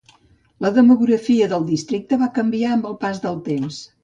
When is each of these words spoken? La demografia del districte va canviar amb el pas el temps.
La 0.65 0.71
demografia 0.77 1.49
del 1.51 1.67
districte 1.67 2.19
va 2.23 2.31
canviar 2.39 2.73
amb 2.79 2.89
el 2.95 2.97
pas 3.05 3.23
el 3.35 3.41
temps. 3.51 3.81